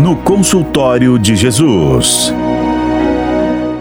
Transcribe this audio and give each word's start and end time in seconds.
no 0.00 0.16
consultório 0.16 1.18
de 1.18 1.36
Jesus. 1.36 2.32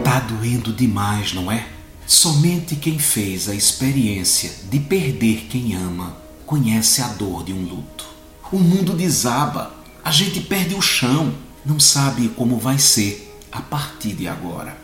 Tá 0.03 0.19
doendo 0.19 0.73
demais, 0.73 1.33
não 1.33 1.49
é? 1.49 1.65
Somente 2.05 2.75
quem 2.75 2.99
fez 2.99 3.47
a 3.47 3.55
experiência 3.55 4.51
de 4.69 4.79
perder 4.79 5.47
quem 5.49 5.75
ama 5.75 6.17
conhece 6.45 7.01
a 7.01 7.07
dor 7.07 7.45
de 7.45 7.53
um 7.53 7.61
luto. 7.61 8.05
O 8.51 8.59
mundo 8.59 8.93
desaba, 8.93 9.71
a 10.03 10.11
gente 10.11 10.41
perde 10.41 10.75
o 10.75 10.81
chão, 10.81 11.33
não 11.65 11.79
sabe 11.79 12.27
como 12.35 12.57
vai 12.57 12.77
ser 12.77 13.39
a 13.49 13.61
partir 13.61 14.13
de 14.13 14.27
agora. 14.27 14.77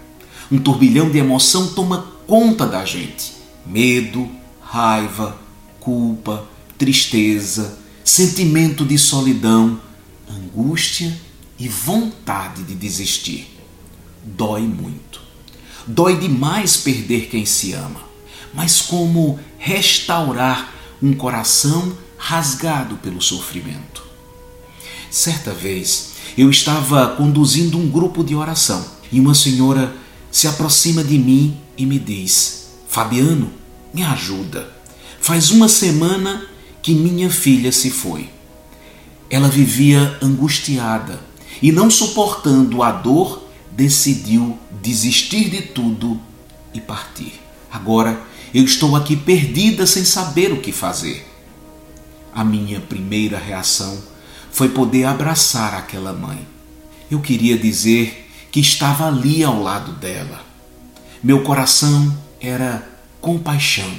Um 0.49 0.57
turbilhão 0.57 1.09
de 1.09 1.17
emoção 1.17 1.67
toma 1.73 2.05
conta 2.25 2.65
da 2.65 2.86
gente: 2.86 3.33
medo, 3.65 4.29
raiva, 4.61 5.38
culpa, 5.81 6.45
tristeza, 6.77 7.77
sentimento 8.05 8.86
de 8.86 8.97
solidão, 8.97 9.81
angústia 10.30 11.15
e 11.57 11.68
vontade 11.68 12.64
de 12.64 12.75
desistir. 12.75 13.47
Dói 14.24 14.61
muito. 14.61 15.21
Dói 15.88 16.18
demais 16.18 16.78
perder 16.78 17.28
quem 17.28 17.46
se 17.46 17.74
ama. 17.74 18.02
Mas 18.54 18.82
como 18.82 19.39
restaurar 19.57 20.74
um 21.02 21.14
coração 21.14 21.96
rasgado 22.18 22.96
pelo 22.97 23.21
sofrimento? 23.21 24.04
Certa 25.11 25.54
vez 25.54 26.14
eu 26.38 26.50
estava 26.50 27.16
conduzindo 27.16 27.78
um 27.78 27.89
grupo 27.89 28.24
de 28.24 28.36
oração 28.36 28.86
e 29.11 29.19
uma 29.19 29.36
senhora 29.36 29.96
se 30.32 30.47
aproxima 30.47 31.04
de 31.04 31.18
mim 31.18 31.57
e 31.78 31.86
me 31.86 32.00
diz: 32.00 32.67
Fabiano, 32.88 33.52
me 33.94 34.03
ajuda. 34.03 34.73
Faz 35.22 35.52
uma 35.52 35.69
semana 35.69 36.45
que 36.81 36.94
minha 36.94 37.30
filha 37.30 37.72
se 37.72 37.89
foi. 37.89 38.30
Ela 39.30 39.47
vivia 39.47 40.17
angustiada 40.22 41.20
e, 41.61 41.72
não 41.72 41.89
suportando 41.89 42.83
a 42.83 42.91
dor, 42.91 43.44
decidiu 43.72 44.58
desistir 44.81 45.49
de 45.49 45.61
tudo 45.61 46.19
e 46.73 46.80
partir. 46.80 47.33
Agora 47.72 48.22
eu 48.53 48.64
estou 48.64 48.95
aqui 48.95 49.16
perdida 49.16 49.86
sem 49.86 50.05
saber 50.05 50.53
o 50.53 50.61
que 50.61 50.72
fazer. 50.72 51.27
A 52.33 52.44
minha 52.44 52.80
primeira 52.80 53.38
reação 53.38 54.02
foi 54.52 54.69
poder 54.69 55.05
abraçar 55.05 55.73
aquela 55.73 56.14
mãe. 56.14 56.47
Eu 57.11 57.19
queria 57.19 57.58
dizer 57.58 58.30
que 58.52 58.59
estava 58.59 59.08
ali 59.08 59.44
ao 59.44 59.61
lado 59.61 59.92
dela. 59.94 60.42
Meu 61.21 61.44
coração 61.44 62.17
era 62.39 62.88
compaixão, 63.19 63.92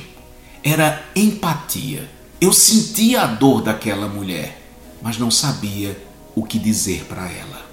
era 0.63 1.05
empatia. 1.15 2.09
Eu 2.41 2.53
sentia 2.53 3.23
a 3.23 3.27
dor 3.27 3.61
daquela 3.61 4.09
mulher, 4.09 4.66
mas 5.03 5.19
não 5.19 5.31
sabia 5.31 6.01
o 6.35 6.43
que 6.45 6.59
dizer 6.59 7.05
para 7.05 7.31
ela. 7.31 7.67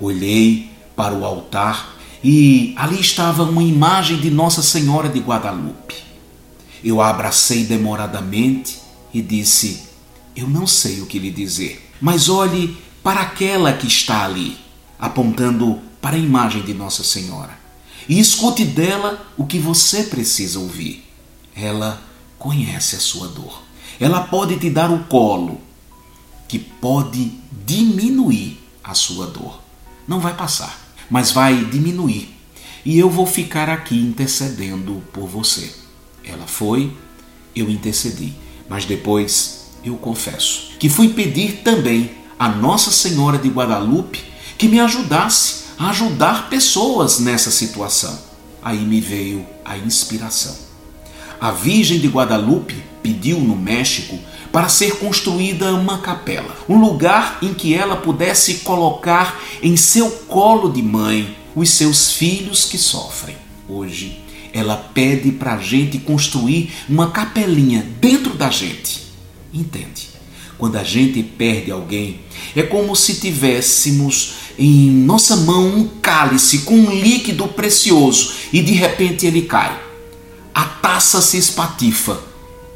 Olhei 0.00 0.70
para 0.96 1.14
o 1.14 1.24
altar 1.24 1.96
e 2.22 2.74
ali 2.76 3.00
estava 3.00 3.44
uma 3.44 3.62
imagem 3.62 4.18
de 4.18 4.30
Nossa 4.30 4.62
Senhora 4.62 5.08
de 5.08 5.20
Guadalupe. 5.20 5.96
Eu 6.82 7.00
a 7.00 7.10
abracei 7.10 7.64
demoradamente 7.64 8.78
e 9.12 9.20
disse: 9.20 9.82
Eu 10.34 10.48
não 10.48 10.66
sei 10.66 11.00
o 11.00 11.06
que 11.06 11.18
lhe 11.18 11.30
dizer, 11.30 11.90
mas 12.00 12.28
olhe 12.28 12.76
para 13.02 13.20
aquela 13.20 13.72
que 13.72 13.86
está 13.86 14.24
ali, 14.24 14.56
apontando 14.98 15.78
para 16.00 16.16
a 16.16 16.18
imagem 16.18 16.62
de 16.62 16.72
Nossa 16.72 17.04
Senhora, 17.04 17.58
e 18.08 18.18
escute 18.18 18.64
dela 18.64 19.26
o 19.36 19.46
que 19.46 19.58
você 19.58 20.04
precisa 20.04 20.58
ouvir. 20.58 21.04
Ela 21.54 22.00
conhece 22.38 22.96
a 22.96 23.00
sua 23.00 23.28
dor 23.28 23.70
ela 24.00 24.22
pode 24.22 24.56
te 24.56 24.70
dar 24.70 24.90
o 24.90 25.04
colo 25.04 25.60
que 26.50 26.58
pode 26.58 27.30
diminuir 27.64 28.58
a 28.82 28.92
sua 28.92 29.28
dor. 29.28 29.62
Não 30.08 30.18
vai 30.18 30.34
passar, 30.34 30.80
mas 31.08 31.30
vai 31.30 31.64
diminuir. 31.66 32.34
E 32.84 32.98
eu 32.98 33.08
vou 33.08 33.24
ficar 33.24 33.68
aqui 33.68 33.96
intercedendo 33.96 35.00
por 35.12 35.28
você. 35.28 35.72
Ela 36.24 36.48
foi, 36.48 36.92
eu 37.54 37.70
intercedi, 37.70 38.32
mas 38.68 38.84
depois 38.84 39.66
eu 39.84 39.96
confesso 39.96 40.72
que 40.80 40.88
fui 40.88 41.10
pedir 41.10 41.60
também 41.62 42.10
a 42.36 42.48
Nossa 42.48 42.90
Senhora 42.90 43.38
de 43.38 43.48
Guadalupe 43.48 44.20
que 44.58 44.66
me 44.66 44.80
ajudasse 44.80 45.66
a 45.78 45.90
ajudar 45.90 46.50
pessoas 46.50 47.20
nessa 47.20 47.52
situação. 47.52 48.18
Aí 48.60 48.80
me 48.80 49.00
veio 49.00 49.46
a 49.64 49.78
inspiração 49.78 50.70
a 51.40 51.50
Virgem 51.50 51.98
de 51.98 52.06
Guadalupe 52.06 52.76
pediu 53.02 53.40
no 53.40 53.56
México 53.56 54.18
para 54.52 54.68
ser 54.68 54.96
construída 54.96 55.74
uma 55.74 55.98
capela, 55.98 56.56
um 56.68 56.78
lugar 56.78 57.38
em 57.42 57.54
que 57.54 57.74
ela 57.74 57.96
pudesse 57.96 58.56
colocar 58.56 59.40
em 59.62 59.76
seu 59.76 60.10
colo 60.10 60.70
de 60.70 60.82
mãe 60.82 61.36
os 61.54 61.70
seus 61.70 62.12
filhos 62.12 62.64
que 62.64 62.78
sofrem. 62.78 63.36
Hoje, 63.68 64.20
ela 64.52 64.76
pede 64.76 65.30
para 65.32 65.54
a 65.54 65.58
gente 65.58 65.98
construir 65.98 66.72
uma 66.88 67.10
capelinha 67.10 67.86
dentro 68.00 68.34
da 68.34 68.50
gente. 68.50 69.06
Entende? 69.52 70.08
Quando 70.58 70.76
a 70.76 70.84
gente 70.84 71.22
perde 71.22 71.70
alguém, 71.70 72.20
é 72.54 72.62
como 72.62 72.94
se 72.94 73.14
tivéssemos 73.14 74.34
em 74.58 74.90
nossa 74.90 75.36
mão 75.36 75.66
um 75.66 75.88
cálice 76.02 76.60
com 76.60 76.74
um 76.74 76.94
líquido 76.94 77.48
precioso 77.48 78.34
e 78.52 78.60
de 78.60 78.72
repente 78.72 79.26
ele 79.26 79.42
cai 79.42 79.90
a 80.54 80.64
taça 80.64 81.22
se 81.22 81.38
espatifa 81.38 82.29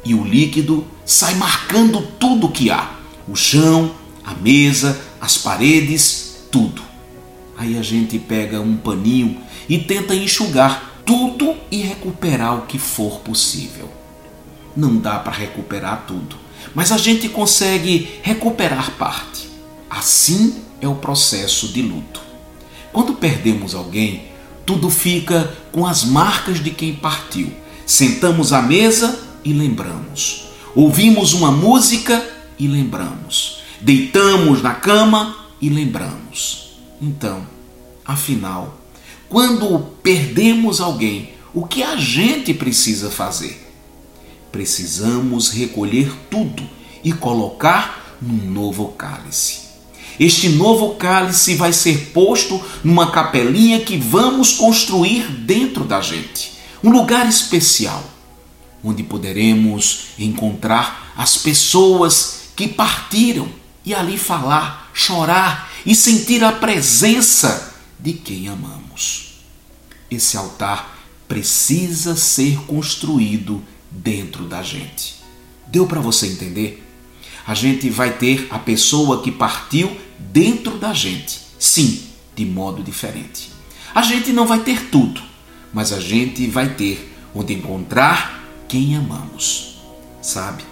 e 0.05 0.13
o 0.13 0.23
líquido 0.23 0.85
sai 1.03 1.35
marcando 1.35 2.01
tudo 2.19 2.49
que 2.49 2.69
há: 2.69 2.95
o 3.27 3.35
chão, 3.35 3.91
a 4.23 4.33
mesa, 4.33 5.01
as 5.19 5.37
paredes, 5.37 6.47
tudo. 6.51 6.81
Aí 7.57 7.77
a 7.77 7.81
gente 7.81 8.19
pega 8.19 8.61
um 8.61 8.77
paninho 8.77 9.41
e 9.67 9.77
tenta 9.77 10.13
enxugar 10.13 11.01
tudo 11.05 11.55
e 11.71 11.81
recuperar 11.81 12.55
o 12.57 12.65
que 12.65 12.77
for 12.77 13.19
possível. 13.19 13.89
Não 14.75 14.97
dá 14.97 15.17
para 15.19 15.33
recuperar 15.33 16.05
tudo, 16.05 16.35
mas 16.73 16.91
a 16.91 16.97
gente 16.97 17.29
consegue 17.29 18.19
recuperar 18.21 18.91
parte. 18.91 19.49
Assim 19.89 20.61
é 20.81 20.87
o 20.87 20.95
processo 20.95 21.69
de 21.69 21.81
luto. 21.81 22.21
Quando 22.91 23.13
perdemos 23.13 23.73
alguém, 23.73 24.25
tudo 24.65 24.89
fica 24.89 25.55
com 25.71 25.85
as 25.85 26.03
marcas 26.03 26.61
de 26.61 26.71
quem 26.71 26.93
partiu 26.93 27.51
Sentamos 27.85 28.51
à 28.51 28.61
mesa 28.61 29.19
e 29.45 29.53
lembramos. 29.53 30.47
Ouvimos 30.75 31.33
uma 31.33 31.51
música 31.51 32.25
e 32.57 32.67
lembramos. 32.67 33.59
Deitamos 33.79 34.61
na 34.61 34.73
cama 34.73 35.37
e 35.61 35.69
lembramos. 35.69 36.79
Então, 37.01 37.45
afinal, 38.03 38.81
quando 39.29 39.79
perdemos 40.01 40.81
alguém, 40.81 41.29
o 41.53 41.65
que 41.65 41.83
a 41.83 41.95
gente 41.95 42.53
precisa 42.53 43.11
fazer? 43.11 43.61
Precisamos 44.51 45.49
recolher 45.49 46.11
tudo 46.29 46.63
e 47.03 47.13
colocar 47.13 48.17
num 48.21 48.51
novo 48.51 48.89
cálice. 48.89 49.65
Este 50.19 50.49
novo 50.49 50.95
cálice 50.95 51.55
vai 51.55 51.73
ser 51.73 52.11
posto 52.13 52.61
numa 52.83 53.11
capelinha 53.11 53.81
que 53.81 53.97
vamos 53.97 54.53
construir 54.53 55.29
dentro 55.29 55.83
da 55.83 56.01
gente 56.01 56.53
um 56.81 56.89
lugar 56.89 57.27
especial 57.27 58.14
onde 58.85 59.01
poderemos 59.01 60.09
encontrar 60.19 61.11
as 61.17 61.37
pessoas 61.37 62.49
que 62.55 62.67
partiram 62.67 63.49
e 63.83 63.95
ali 63.95 64.15
falar, 64.15 64.91
chorar 64.93 65.71
e 65.83 65.95
sentir 65.95 66.43
a 66.43 66.51
presença 66.51 67.75
de 67.99 68.13
quem 68.13 68.47
amamos. 68.47 69.39
Esse 70.09 70.37
altar 70.37 70.99
precisa 71.27 72.15
ser 72.15 72.57
construído 72.67 73.61
dentro 73.89 74.45
da 74.45 74.61
gente. 74.61 75.15
Deu 75.67 75.87
para 75.87 75.99
você 75.99 76.27
entender? 76.27 76.83
A 77.47 77.55
gente 77.55 77.89
vai 77.89 78.13
ter 78.13 78.47
a 78.51 78.59
pessoa 78.59 79.23
que 79.23 79.31
partiu 79.31 79.99
dentro 80.19 80.77
da 80.77 80.93
gente, 80.93 81.41
sim, 81.57 82.03
de 82.35 82.45
modo 82.45 82.83
diferente. 82.83 83.49
A 83.95 84.03
gente 84.03 84.31
não 84.31 84.45
vai 84.45 84.59
ter 84.59 84.89
tudo, 84.89 85.21
mas 85.73 85.91
a 85.91 85.99
gente 85.99 86.45
vai 86.47 86.69
ter 86.75 87.11
onde 87.33 87.53
encontrar 87.53 88.44
quem 88.67 88.95
amamos. 88.95 89.77
Sabe? 90.21 90.63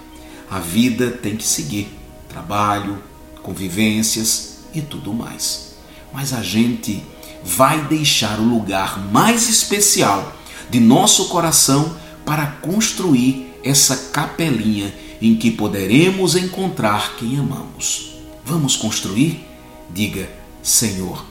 A 0.50 0.60
vida 0.60 1.12
tem 1.12 1.36
que 1.36 1.46
seguir 1.46 1.90
trabalho, 2.28 3.02
convivências 3.42 4.60
e 4.74 4.82
tudo 4.82 5.14
mais. 5.14 5.76
Mas 6.12 6.34
a 6.34 6.42
gente 6.42 7.04
vai 7.44 7.86
deixar 7.88 8.40
o 8.40 8.44
lugar 8.44 9.00
mais 9.12 9.50
especial 9.50 10.34
de 10.70 10.80
nosso 10.80 11.30
coração 11.30 11.96
para 12.26 12.48
construir 12.48 13.54
essa 13.64 13.96
capelinha 14.12 14.94
em 15.22 15.36
que 15.36 15.52
poderemos 15.52 16.36
encontrar 16.36 17.16
quem 17.18 17.38
amamos. 17.38 18.16
Vamos 18.46 18.76
construir? 18.76 19.46
Diga, 19.90 20.30
Senhor, 20.62 21.26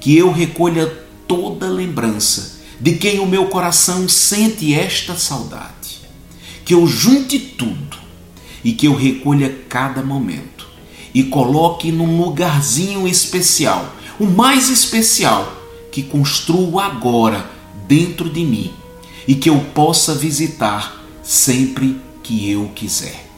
que 0.00 0.16
eu 0.16 0.32
recolha 0.32 0.86
toda 1.26 1.68
lembrança 1.68 2.60
de 2.80 2.96
quem 2.96 3.20
o 3.20 3.26
meu 3.26 3.46
coração 3.46 4.08
sente 4.08 4.74
esta 4.74 5.16
saudade. 5.16 5.81
Que 6.64 6.74
eu 6.74 6.86
junte 6.86 7.38
tudo 7.38 7.96
e 8.64 8.72
que 8.72 8.86
eu 8.86 8.94
recolha 8.94 9.54
cada 9.68 10.02
momento 10.02 10.66
e 11.14 11.24
coloque 11.24 11.92
num 11.92 12.20
lugarzinho 12.20 13.06
especial, 13.06 13.94
o 14.18 14.26
mais 14.26 14.70
especial 14.70 15.60
que 15.90 16.02
construo 16.02 16.78
agora 16.78 17.50
dentro 17.86 18.30
de 18.30 18.44
mim 18.44 18.72
e 19.26 19.34
que 19.34 19.50
eu 19.50 19.58
possa 19.74 20.14
visitar 20.14 21.04
sempre 21.22 22.00
que 22.22 22.50
eu 22.50 22.70
quiser. 22.74 23.28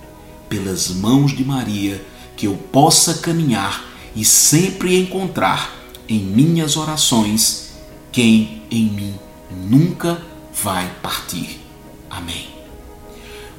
Pelas 0.48 0.88
mãos 0.88 1.36
de 1.36 1.44
Maria, 1.44 2.04
que 2.36 2.46
eu 2.46 2.54
possa 2.54 3.14
caminhar 3.14 3.84
e 4.14 4.24
sempre 4.24 4.96
encontrar 4.96 5.74
em 6.08 6.20
minhas 6.20 6.76
orações 6.76 7.72
quem 8.12 8.62
em 8.70 8.84
mim 8.84 9.14
nunca 9.50 10.22
vai 10.62 10.88
partir. 11.02 11.60
Amém. 12.08 12.63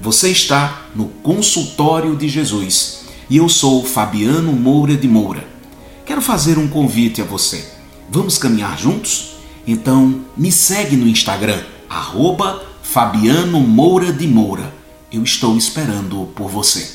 Você 0.01 0.30
está 0.30 0.88
no 0.95 1.06
consultório 1.24 2.15
de 2.15 2.27
Jesus 2.27 3.06
e 3.30 3.38
eu 3.38 3.50
sou 3.50 3.83
Fabiano 3.83 4.51
Moura 4.51 4.95
de 4.95 5.07
Moura. 5.07 5.47
Quero 6.06 6.21
fazer 6.21 6.57
um 6.57 6.68
convite 6.68 7.21
a 7.21 7.25
você. 7.25 7.65
Vamos 8.09 8.38
caminhar 8.38 8.77
juntos? 8.77 9.38
Então 9.65 10.21
me 10.38 10.51
segue 10.51 10.95
no 10.95 11.07
Instagram, 11.07 11.63
arroba 11.89 12.63
Fabiano 12.83 13.59
Moura 13.62 14.13
de 14.13 14.27
Moura. 14.27 14.74
Eu 15.12 15.24
estou 15.24 15.57
esperando 15.57 16.30
por 16.36 16.50
você. 16.50 16.94